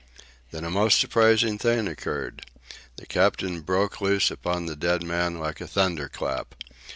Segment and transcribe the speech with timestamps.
[0.49, 2.47] Then a most surprising thing occurred.
[2.95, 6.55] The captain broke loose upon the dead man like a thunderclap.